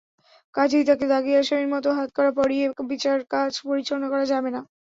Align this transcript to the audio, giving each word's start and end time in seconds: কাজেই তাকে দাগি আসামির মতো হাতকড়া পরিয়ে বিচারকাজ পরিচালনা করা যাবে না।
কাজেই 0.55 0.87
তাকে 0.89 1.05
দাগি 1.11 1.33
আসামির 1.35 1.69
মতো 1.73 1.89
হাতকড়া 1.97 2.31
পরিয়ে 2.39 2.63
বিচারকাজ 2.91 3.51
পরিচালনা 3.67 4.07
করা 4.09 4.25
যাবে 4.31 4.49
না। 4.55 4.61